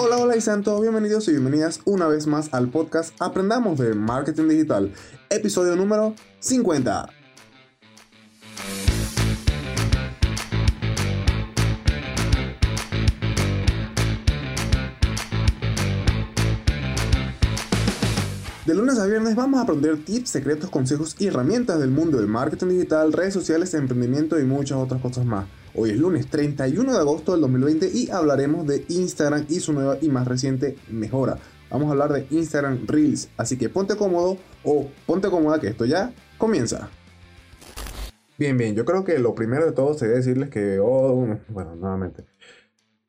[0.00, 3.94] Hola, hola y sean todos bienvenidos y bienvenidas una vez más al podcast Aprendamos de
[3.94, 4.92] Marketing Digital,
[5.28, 7.08] episodio número 50.
[18.66, 22.28] De lunes a viernes vamos a aprender tips, secretos, consejos y herramientas del mundo del
[22.28, 25.46] marketing digital, redes sociales, emprendimiento y muchas otras cosas más.
[25.80, 29.96] Hoy es lunes 31 de agosto del 2020 y hablaremos de Instagram y su nueva
[30.00, 31.38] y más reciente mejora.
[31.70, 35.84] Vamos a hablar de Instagram Reels, así que ponte cómodo o ponte cómoda que esto
[35.84, 36.90] ya comienza.
[38.36, 42.24] Bien, bien, yo creo que lo primero de todo sería decirles que, oh, bueno, nuevamente,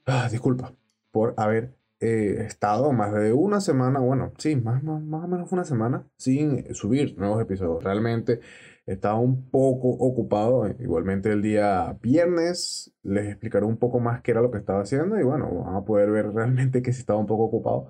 [0.05, 0.71] ah, disculpa
[1.09, 5.51] por haber he estado más de una semana, bueno, sí, más, más, más o menos
[5.51, 7.83] una semana sin subir nuevos episodios.
[7.83, 8.39] Realmente
[8.89, 10.67] estaba un poco ocupado.
[10.79, 15.19] Igualmente el día viernes les explicaré un poco más qué era lo que estaba haciendo
[15.19, 17.89] y bueno, van a poder ver realmente que sí estaba un poco ocupado.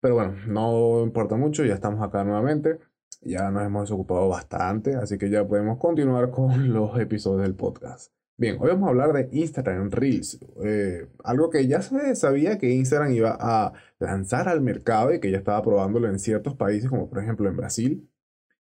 [0.00, 2.78] Pero bueno, no importa mucho, ya estamos acá nuevamente.
[3.22, 8.12] Ya nos hemos desocupado bastante, así que ya podemos continuar con los episodios del podcast.
[8.36, 12.70] Bien, hoy vamos a hablar de Instagram Reels, eh, algo que ya se sabía que
[12.70, 17.10] Instagram iba a lanzar al mercado y que ya estaba probándolo en ciertos países, como
[17.10, 18.10] por ejemplo en Brasil,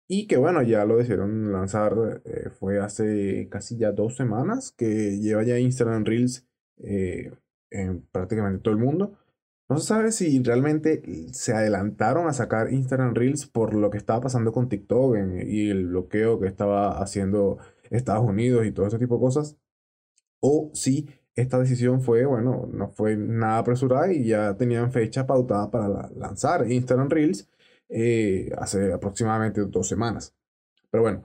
[0.08, 5.20] y que bueno, ya lo decidieron lanzar, eh, fue hace casi ya dos semanas que
[5.20, 6.46] lleva ya Instagram Reels
[6.84, 7.32] eh,
[7.72, 9.18] en prácticamente todo el mundo.
[9.70, 14.22] No se sabe si realmente se adelantaron a sacar Instagram Reels por lo que estaba
[14.22, 17.58] pasando con TikTok y el bloqueo que estaba haciendo
[17.90, 19.58] Estados Unidos y todo ese tipo de cosas
[20.44, 25.72] o si esta decisión fue, bueno, no fue nada apresurada y ya tenían fecha pautada
[25.72, 27.50] para lanzar Instagram Reels
[27.90, 30.36] eh, hace aproximadamente dos semanas.
[30.90, 31.24] Pero bueno,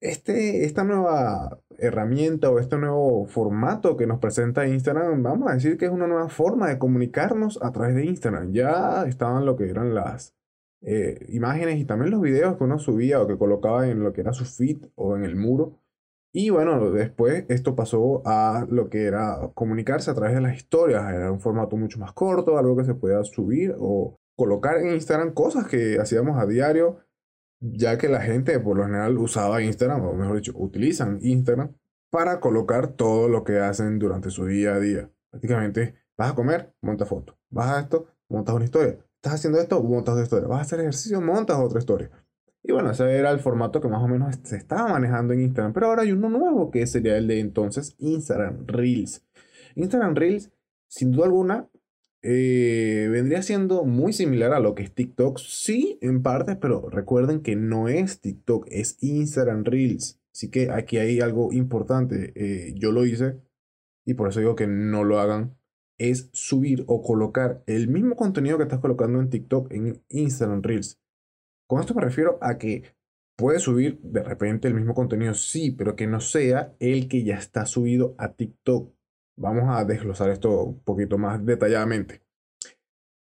[0.00, 5.76] este, esta nueva herramienta o este nuevo formato que nos presenta Instagram, vamos a decir
[5.78, 8.52] que es una nueva forma de comunicarnos a través de Instagram.
[8.52, 10.34] Ya estaban lo que eran las
[10.80, 14.22] eh, imágenes y también los videos que uno subía o que colocaba en lo que
[14.22, 15.78] era su feed o en el muro.
[16.32, 21.12] Y bueno, después esto pasó a lo que era comunicarse a través de las historias.
[21.12, 25.34] Era un formato mucho más corto, algo que se podía subir o colocar en Instagram
[25.34, 26.98] cosas que hacíamos a diario,
[27.60, 31.76] ya que la gente por lo general usaba Instagram, o mejor dicho, utilizan Instagram
[32.10, 35.08] para colocar todo lo que hacen durante su día a día.
[35.30, 37.38] Prácticamente, vas a comer, monta foto.
[37.50, 38.98] Vas a esto, montas una historia.
[39.14, 40.48] Estás haciendo esto, montas otra historia.
[40.48, 42.10] Vas a hacer ejercicio, montas otra historia.
[42.64, 45.72] Y bueno, ese era el formato que más o menos se estaba manejando en Instagram.
[45.72, 49.24] Pero ahora hay uno nuevo que sería el de entonces Instagram Reels.
[49.76, 50.50] Instagram Reels,
[50.88, 51.68] sin duda alguna,
[52.22, 55.38] eh, vendría siendo muy similar a lo que es TikTok.
[55.38, 60.20] Sí, en partes, pero recuerden que no es TikTok, es Instagram Reels.
[60.32, 62.32] Así que aquí hay algo importante.
[62.34, 63.40] Eh, yo lo hice
[64.06, 65.56] y por eso digo que no lo hagan.
[65.98, 71.00] Es subir o colocar el mismo contenido que estás colocando en TikTok en Instagram Reels.
[71.68, 72.84] Con esto me refiero a que
[73.36, 77.36] puedes subir de repente el mismo contenido, sí, pero que no sea el que ya
[77.36, 78.92] está subido a TikTok.
[79.36, 82.22] Vamos a desglosar esto un poquito más detalladamente.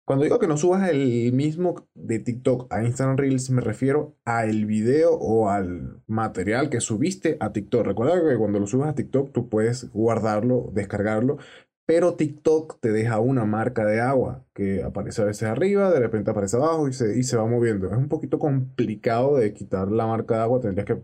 [0.05, 4.65] Cuando digo que no subas el mismo de TikTok a Instagram Reels, me refiero al
[4.67, 7.85] video o al material que subiste a TikTok.
[7.85, 11.39] Recuerda que cuando lo subes a TikTok tú puedes guardarlo, descargarlo
[11.87, 16.33] pero TikTok te deja una marca de agua que aparece a veces arriba, de repente
[16.33, 17.87] aparece abajo y se, y se va moviendo.
[17.87, 21.03] Es un poquito complicado de quitar la marca de agua, tendrías que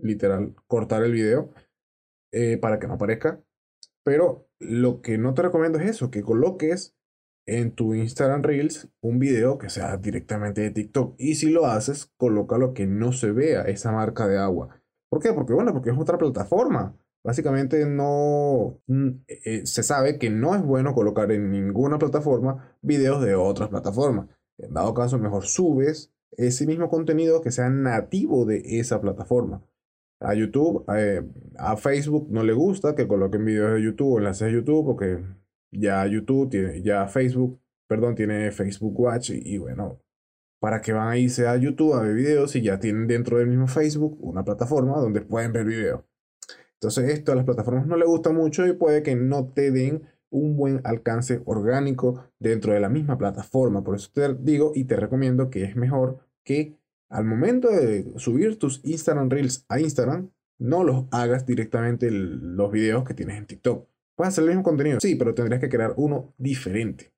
[0.00, 1.50] literal cortar el video
[2.32, 3.40] eh, para que no aparezca.
[4.04, 6.96] Pero lo que no te recomiendo es eso, que coloques
[7.46, 11.14] en tu Instagram Reels un video que sea directamente de TikTok.
[11.18, 14.80] Y si lo haces, coloca lo que no se vea esa marca de agua.
[15.10, 15.32] ¿Por qué?
[15.32, 16.96] Porque bueno, porque es otra plataforma.
[17.24, 23.22] Básicamente no mm, eh, se sabe que no es bueno colocar en ninguna plataforma videos
[23.22, 24.28] de otras plataformas.
[24.58, 29.62] En dado caso, mejor subes ese mismo contenido que sea nativo de esa plataforma.
[30.22, 31.22] A YouTube, eh,
[31.58, 35.24] a Facebook no le gusta que coloquen videos de YouTube enlaces de YouTube porque
[35.70, 40.00] ya YouTube tiene, ya Facebook, perdón, tiene Facebook Watch y, y bueno,
[40.60, 43.48] para que van a irse a YouTube a ver videos si ya tienen dentro del
[43.48, 46.04] mismo Facebook una plataforma donde pueden ver videos.
[46.74, 50.02] Entonces esto a las plataformas no le gusta mucho y puede que no te den
[50.30, 53.84] un buen alcance orgánico dentro de la misma plataforma.
[53.84, 56.78] Por eso te digo y te recomiendo que es mejor que
[57.12, 63.04] al momento de subir tus Instagram Reels a Instagram, no los hagas directamente los videos
[63.04, 63.86] que tienes en TikTok.
[64.16, 67.12] Puedes hacer el mismo contenido, sí, pero tendrías que crear uno diferente.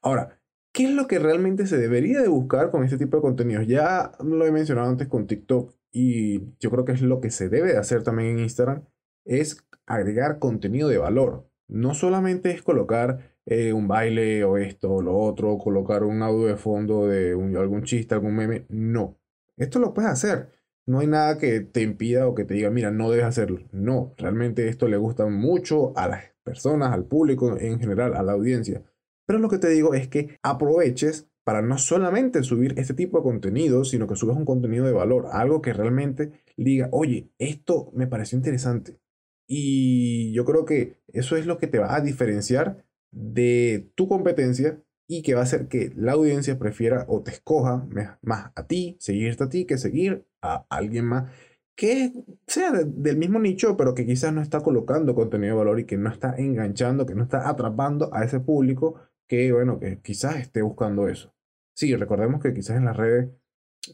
[0.00, 0.40] Ahora,
[0.72, 3.66] ¿qué es lo que realmente se debería de buscar con este tipo de contenidos?
[3.66, 7.48] Ya lo he mencionado antes con TikTok y yo creo que es lo que se
[7.48, 8.84] debe de hacer también en Instagram,
[9.26, 11.46] es agregar contenido de valor.
[11.66, 16.48] No solamente es colocar eh, un baile o esto o lo otro, colocar un audio
[16.48, 18.66] de fondo de algún chiste, algún meme.
[18.68, 19.18] No.
[19.56, 20.50] Esto lo puedes hacer.
[20.86, 23.60] No hay nada que te impida o que te diga, mira, no debes hacerlo.
[23.72, 28.32] No, realmente esto le gusta mucho a las personas, al público en general, a la
[28.32, 28.82] audiencia.
[29.26, 33.24] Pero lo que te digo es que aproveches para no solamente subir este tipo de
[33.24, 38.06] contenido, sino que subas un contenido de valor, algo que realmente diga, oye, esto me
[38.06, 38.98] pareció interesante.
[39.46, 44.82] Y yo creo que eso es lo que te va a diferenciar de tu competencia
[45.08, 47.88] y que va a hacer que la audiencia prefiera o te escoja
[48.22, 51.30] más a ti, seguirte a ti, que seguir a alguien más
[51.78, 52.12] que
[52.48, 55.96] sea del mismo nicho, pero que quizás no está colocando contenido de valor y que
[55.96, 58.96] no está enganchando, que no está atrapando a ese público
[59.28, 61.32] que, bueno, que quizás esté buscando eso.
[61.76, 63.30] Sí, recordemos que quizás en las redes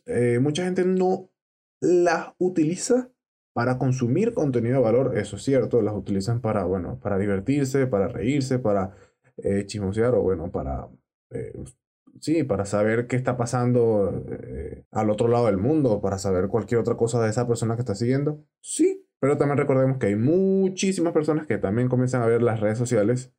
[0.06, 1.30] eh, mucha gente no
[1.82, 3.10] las utiliza
[3.52, 8.08] para consumir contenido de valor, eso es cierto, las utilizan para, bueno, para divertirse, para
[8.08, 8.96] reírse, para
[9.36, 10.88] eh, chismosear o, bueno, para,
[11.30, 11.52] eh,
[12.20, 16.80] sí, para saber qué está pasando eh, al otro lado del mundo, para saber cualquier
[16.80, 18.44] otra cosa de esa persona que está siguiendo.
[18.60, 22.78] Sí, pero también recordemos que hay muchísimas personas que también comienzan a ver las redes
[22.78, 23.32] sociales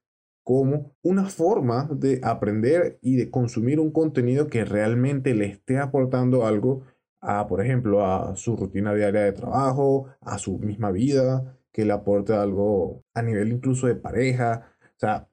[0.44, 6.46] como una forma de aprender y de consumir un contenido que realmente le esté aportando
[6.46, 6.84] algo
[7.20, 11.94] a, por ejemplo, a su rutina diaria de trabajo, a su misma vida, que le
[11.94, 14.72] aporte algo a nivel incluso de pareja.
[14.82, 15.28] O sea,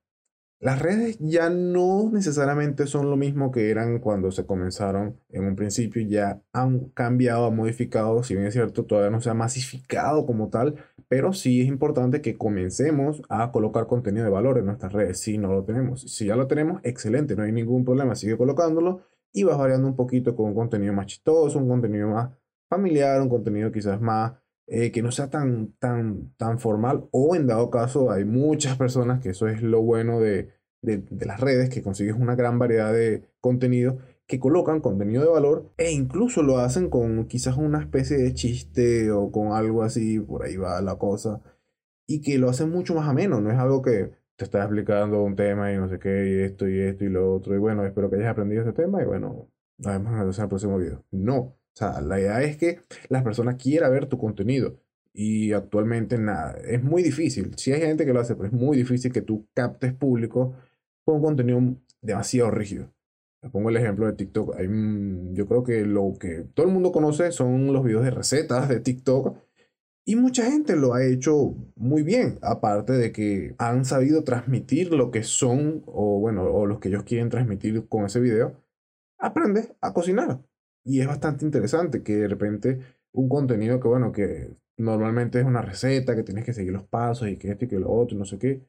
[0.62, 5.56] las redes ya no necesariamente son lo mismo que eran cuando se comenzaron en un
[5.56, 10.24] principio, ya han cambiado, han modificado, si bien es cierto, todavía no se ha masificado
[10.24, 10.76] como tal,
[11.08, 15.36] pero sí es importante que comencemos a colocar contenido de valor en nuestras redes, si
[15.36, 16.02] no lo tenemos.
[16.02, 19.00] Si ya lo tenemos, excelente, no hay ningún problema, sigue colocándolo
[19.32, 22.30] y vas variando un poquito con un contenido más chistoso, un contenido más
[22.68, 24.34] familiar, un contenido quizás más
[24.74, 29.20] eh, que no sea tan, tan, tan formal o en dado caso hay muchas personas
[29.20, 30.48] que eso es lo bueno de,
[30.80, 35.70] de, las redes, que consigues una gran variedad de contenido que colocan contenido de valor
[35.76, 40.42] e incluso lo hacen con quizás una especie de chiste o con algo así, por
[40.42, 41.42] ahí va la cosa,
[42.08, 45.36] y que lo hacen mucho más ameno, no es algo que te está explicando un
[45.36, 48.08] tema y no sé qué, y esto y esto y lo otro, y bueno, espero
[48.08, 51.04] que hayas aprendido este tema y bueno, nos vemos en el próximo video.
[51.10, 54.78] No, o sea, la idea es que las personas quieran ver tu contenido.
[55.14, 57.52] Y actualmente nada, es muy difícil.
[57.56, 60.54] Si hay gente que lo hace, pero es muy difícil que tú captes público
[61.04, 61.60] con contenido
[62.00, 62.92] demasiado rígido.
[63.42, 64.54] Les pongo el ejemplo de TikTok.
[64.56, 64.69] Hay,
[65.32, 68.80] yo creo que lo que todo el mundo conoce son los videos de recetas de
[68.80, 69.36] TikTok.
[70.04, 75.10] Y mucha gente lo ha hecho muy bien, aparte de que han sabido transmitir lo
[75.10, 78.60] que son, o bueno, o los que ellos quieren transmitir con ese video.
[79.19, 80.40] Aprende a cocinar.
[80.84, 82.81] Y es bastante interesante que de repente
[83.12, 87.29] un contenido que, bueno, que normalmente es una receta, que tienes que seguir los pasos
[87.29, 88.67] y que esto y que lo otro, no sé qué,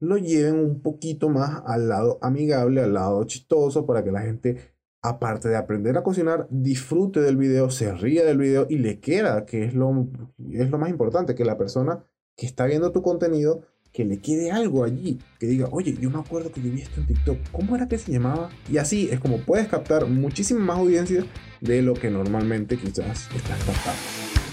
[0.00, 4.74] lo lleven un poquito más al lado amigable, al lado chistoso, para que la gente,
[5.02, 9.44] aparte de aprender a cocinar, disfrute del video, se ríe del video y le queda,
[9.46, 10.08] que es lo,
[10.52, 12.04] es lo más importante, que la persona
[12.36, 13.62] que está viendo tu contenido
[13.92, 17.00] que le quede algo allí, que diga, oye, yo me acuerdo que yo vi esto
[17.00, 18.50] en TikTok, ¿cómo era que se llamaba?
[18.70, 21.24] Y así es como puedes captar muchísima más audiencia
[21.60, 24.47] de lo que normalmente quizás estás captando.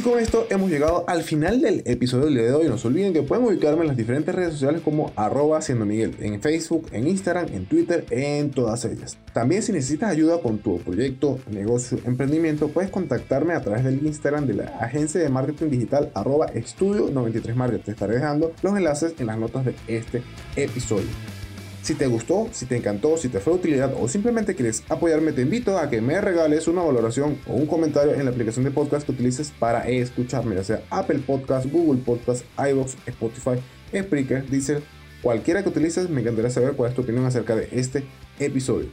[0.00, 2.68] Y con esto hemos llegado al final del episodio del día de hoy.
[2.68, 6.16] No se olviden que pueden ubicarme en las diferentes redes sociales como arroba siendo Miguel,
[6.20, 9.18] en Facebook, en Instagram, en Twitter, en todas ellas.
[9.34, 14.46] También si necesitas ayuda con tu proyecto, negocio, emprendimiento, puedes contactarme a través del Instagram
[14.46, 17.84] de la agencia de marketing digital arroba estudio 93 marketing.
[17.84, 20.22] Te estaré dejando los enlaces en las notas de este
[20.56, 21.39] episodio.
[21.82, 25.32] Si te gustó, si te encantó, si te fue de utilidad o simplemente quieres apoyarme,
[25.32, 28.70] te invito a que me regales una valoración o un comentario en la aplicación de
[28.70, 33.62] podcast que utilices para escucharme, ya sea Apple Podcast, Google Podcast, iVoox, Spotify,
[33.96, 34.82] Spreaker, Deezer,
[35.22, 38.04] cualquiera que utilices, me encantaría saber cuál es tu opinión acerca de este
[38.38, 38.88] episodio.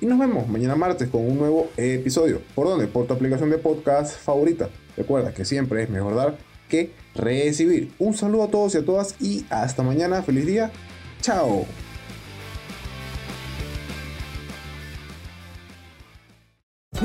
[0.00, 2.40] Y nos vemos mañana martes con un nuevo episodio.
[2.54, 2.88] ¿Por dónde?
[2.88, 4.68] Por tu aplicación de podcast favorita.
[4.96, 7.92] Recuerda que siempre es mejor dar que recibir.
[8.00, 10.22] Un saludo a todos y a todas y hasta mañana.
[10.22, 10.72] Feliz día.
[11.20, 11.66] Chao.